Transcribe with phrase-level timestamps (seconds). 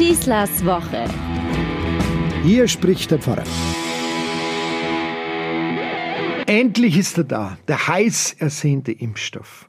[0.00, 1.04] Schießlers Woche.
[2.42, 3.44] Hier spricht der Pfarrer.
[6.46, 9.68] Endlich ist er da, der heiß ersehnte Impfstoff.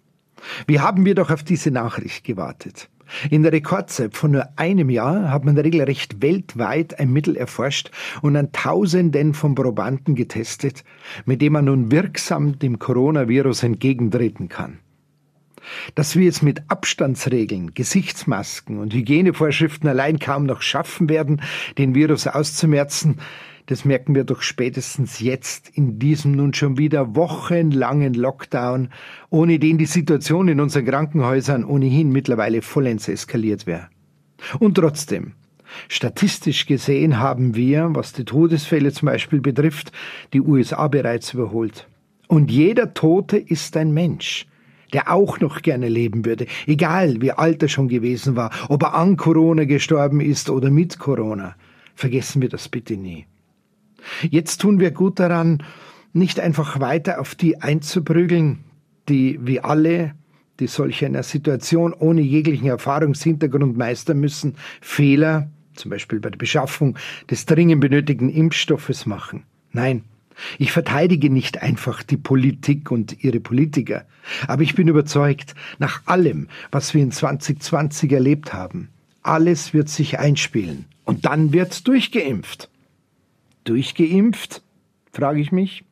[0.67, 2.89] Wie haben wir doch auf diese Nachricht gewartet?
[3.29, 7.91] In der Rekordzeit von nur einem Jahr hat man regelrecht weltweit ein Mittel erforscht
[8.21, 10.85] und an Tausenden von Probanden getestet,
[11.25, 14.79] mit dem man nun wirksam dem Coronavirus entgegentreten kann.
[15.95, 21.41] Dass wir es mit Abstandsregeln, Gesichtsmasken und Hygienevorschriften allein kaum noch schaffen werden,
[21.77, 23.17] den Virus auszumerzen,
[23.67, 28.89] das merken wir doch spätestens jetzt in diesem nun schon wieder wochenlangen Lockdown,
[29.29, 33.87] ohne den die Situation in unseren Krankenhäusern ohnehin mittlerweile vollends eskaliert wäre.
[34.59, 35.35] Und trotzdem,
[35.87, 39.93] Statistisch gesehen haben wir, was die Todesfälle zum Beispiel betrifft,
[40.33, 41.87] die USA bereits überholt.
[42.27, 44.47] Und jeder Tote ist ein Mensch
[44.93, 48.93] der auch noch gerne leben würde, egal wie alt er schon gewesen war, ob er
[48.93, 51.55] an Corona gestorben ist oder mit Corona.
[51.95, 53.25] Vergessen wir das bitte nie.
[54.29, 55.63] Jetzt tun wir gut daran,
[56.13, 58.63] nicht einfach weiter auf die einzuprügeln,
[59.07, 60.13] die wie alle,
[60.59, 66.97] die solch einer Situation ohne jeglichen Erfahrungshintergrund meistern müssen, Fehler, zum Beispiel bei der Beschaffung
[67.29, 69.43] des dringend benötigten Impfstoffes machen.
[69.71, 70.03] Nein,
[70.59, 74.05] ich verteidige nicht einfach die Politik und ihre Politiker,
[74.47, 78.89] aber ich bin überzeugt, nach allem, was wir in 2020 erlebt haben,
[79.23, 82.69] alles wird sich einspielen und dann wird durchgeimpft.
[83.63, 84.63] Durchgeimpft?
[85.11, 85.83] frage ich mich.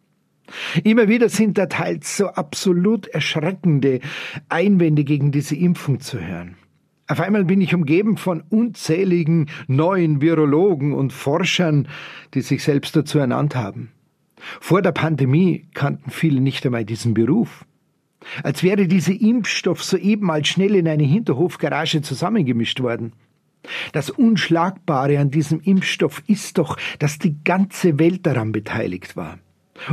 [0.83, 3.99] Immer wieder sind da teils so absolut erschreckende
[4.49, 6.55] Einwände gegen diese Impfung zu hören.
[7.07, 11.87] Auf einmal bin ich umgeben von unzähligen neuen Virologen und Forschern,
[12.33, 13.91] die sich selbst dazu ernannt haben.
[14.59, 17.65] Vor der Pandemie kannten viele nicht einmal diesen Beruf.
[18.43, 23.13] Als wäre dieser Impfstoff soeben mal schnell in eine Hinterhofgarage zusammengemischt worden.
[23.91, 29.39] Das Unschlagbare an diesem Impfstoff ist doch, dass die ganze Welt daran beteiligt war.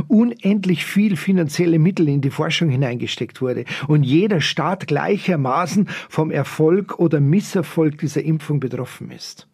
[0.07, 6.99] Unendlich viel finanzielle Mittel in die Forschung hineingesteckt wurde und jeder Staat gleichermaßen vom Erfolg
[6.99, 9.47] oder Misserfolg dieser Impfung betroffen ist.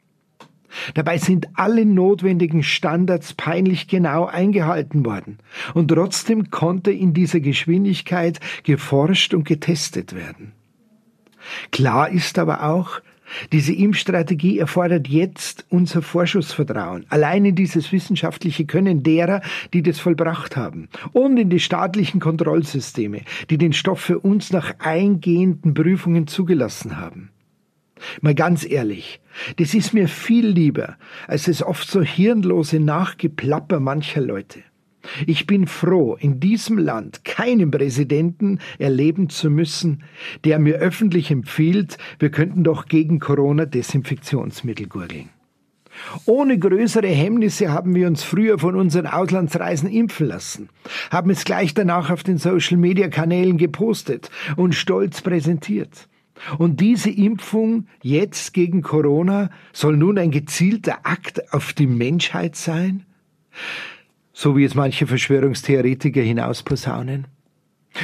[0.94, 5.39] Dabei sind alle notwendigen Standards peinlich genau eingehalten worden.
[5.73, 10.53] Und trotzdem konnte in dieser Geschwindigkeit geforscht und getestet werden.
[11.72, 13.01] Klar ist aber auch,
[13.51, 19.41] diese Impfstrategie erfordert jetzt unser Vorschussvertrauen, allein in dieses wissenschaftliche Können derer,
[19.73, 24.75] die das vollbracht haben, und in die staatlichen Kontrollsysteme, die den Stoff für uns nach
[24.79, 27.29] eingehenden Prüfungen zugelassen haben.
[28.21, 29.19] Mal ganz ehrlich,
[29.57, 30.97] das ist mir viel lieber
[31.27, 34.59] als das oft so hirnlose Nachgeplapper mancher Leute.
[35.27, 40.03] Ich bin froh, in diesem Land keinen Präsidenten erleben zu müssen,
[40.45, 45.29] der mir öffentlich empfiehlt, wir könnten doch gegen Corona Desinfektionsmittel gurgeln.
[46.25, 50.69] Ohne größere Hemmnisse haben wir uns früher von unseren Auslandsreisen impfen lassen,
[51.11, 56.07] haben es gleich danach auf den Social-Media-Kanälen gepostet und stolz präsentiert.
[56.57, 63.05] Und diese Impfung jetzt gegen Corona soll nun ein gezielter Akt auf die Menschheit sein?
[64.33, 67.27] So wie es manche Verschwörungstheoretiker hinausposaunen?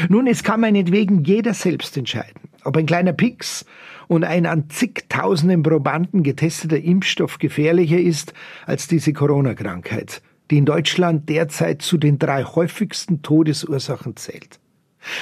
[0.08, 3.66] Nun, es kann meinetwegen jeder selbst entscheiden, ob ein kleiner Pix
[4.08, 8.34] und ein an zigtausenden Probanden getesteter Impfstoff gefährlicher ist
[8.66, 14.60] als diese Corona-Krankheit, die in Deutschland derzeit zu den drei häufigsten Todesursachen zählt.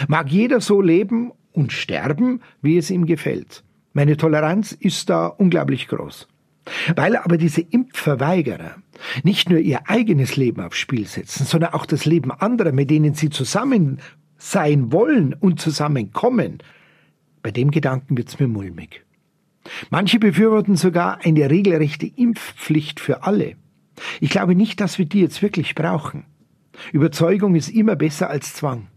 [0.08, 3.64] Mag jeder so leben und sterben, wie es ihm gefällt.
[3.94, 6.28] Meine Toleranz ist da unglaublich groß.
[6.96, 8.76] Weil aber diese Impfverweigerer
[9.24, 13.16] nicht nur ihr eigenes Leben aufs Spiel setzen, sondern auch das Leben anderer, mit denen
[13.16, 14.00] sie zusammen
[14.38, 16.60] sein wollen und zusammenkommen,
[17.42, 19.04] bei dem Gedanken wird's mir mulmig.
[19.90, 23.56] Manche befürworten sogar eine regelrechte Impfpflicht für alle.
[24.22, 26.26] Ich glaube nicht, dass wir die jetzt wirklich brauchen.
[26.94, 28.88] Überzeugung ist immer besser als Zwang.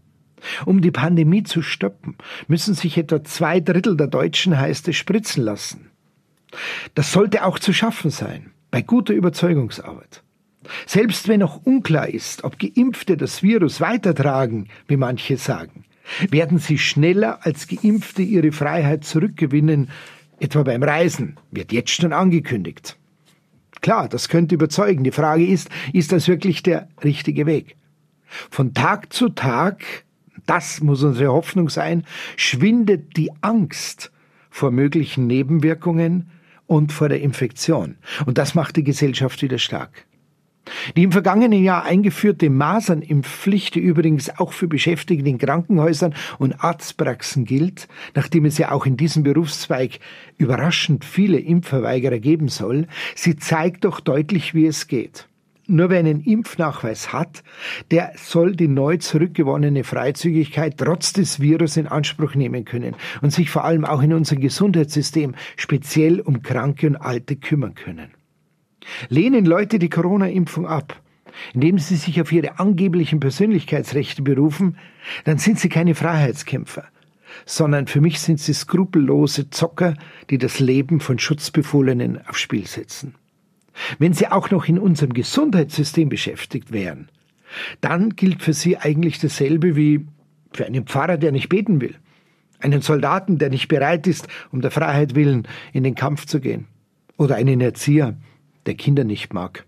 [0.65, 2.15] Um die Pandemie zu stoppen,
[2.47, 5.91] müssen sich etwa zwei Drittel der Deutschen, heißt es, spritzen lassen.
[6.95, 10.23] Das sollte auch zu schaffen sein, bei guter Überzeugungsarbeit.
[10.85, 15.85] Selbst wenn noch unklar ist, ob Geimpfte das Virus weitertragen, wie manche sagen,
[16.29, 19.89] werden sie schneller als Geimpfte ihre Freiheit zurückgewinnen,
[20.39, 22.97] etwa beim Reisen, wird jetzt schon angekündigt.
[23.81, 25.03] Klar, das könnte überzeugen.
[25.03, 27.75] Die Frage ist, ist das wirklich der richtige Weg?
[28.49, 29.83] Von Tag zu Tag
[30.51, 32.03] das muss unsere Hoffnung sein,
[32.35, 34.11] schwindet die Angst
[34.49, 36.29] vor möglichen Nebenwirkungen
[36.67, 37.95] und vor der Infektion.
[38.25, 40.05] Und das macht die Gesellschaft wieder stark.
[40.97, 47.45] Die im vergangenen Jahr eingeführte Masernimpfpflicht, die übrigens auch für Beschäftigte in Krankenhäusern und Arztpraxen
[47.45, 49.99] gilt, nachdem es ja auch in diesem Berufszweig
[50.37, 55.29] überraschend viele Impfverweigerer geben soll, sie zeigt doch deutlich, wie es geht.
[55.71, 57.43] Nur wer einen Impfnachweis hat,
[57.91, 63.49] der soll die neu zurückgewonnene Freizügigkeit trotz des Virus in Anspruch nehmen können und sich
[63.49, 68.11] vor allem auch in unserem Gesundheitssystem speziell um Kranke und Alte kümmern können.
[69.07, 71.01] Lehnen Leute die Corona-Impfung ab,
[71.53, 74.75] indem sie sich auf ihre angeblichen Persönlichkeitsrechte berufen,
[75.23, 76.83] dann sind sie keine Freiheitskämpfer,
[77.45, 79.93] sondern für mich sind sie skrupellose Zocker,
[80.31, 83.15] die das Leben von Schutzbefohlenen aufs Spiel setzen.
[83.99, 87.09] Wenn sie auch noch in unserem Gesundheitssystem beschäftigt wären,
[87.81, 90.05] dann gilt für sie eigentlich dasselbe wie
[90.53, 91.95] für einen Pfarrer, der nicht beten will,
[92.59, 96.67] einen Soldaten, der nicht bereit ist, um der Freiheit willen in den Kampf zu gehen,
[97.17, 98.17] oder einen Erzieher,
[98.65, 99.65] der Kinder nicht mag.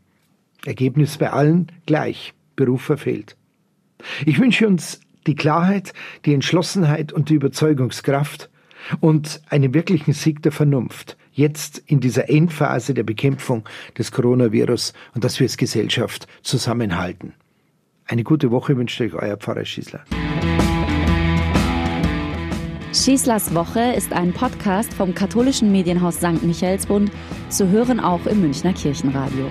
[0.66, 3.36] Ergebnis bei allen gleich, Beruf verfehlt.
[4.26, 5.94] Ich wünsche uns die Klarheit,
[6.26, 8.50] die Entschlossenheit und die Überzeugungskraft
[9.00, 15.24] und einen wirklichen Sieg der Vernunft, jetzt in dieser Endphase der Bekämpfung des Coronavirus und
[15.24, 17.34] dass wir als Gesellschaft zusammenhalten.
[18.06, 20.04] Eine gute Woche wünscht euch euer Pfarrer Schießler.
[22.94, 26.44] Schießlers Woche ist ein Podcast vom katholischen Medienhaus St.
[26.44, 27.12] Michaelsbund,
[27.50, 29.50] zu hören auch im Münchner Kirchenradio.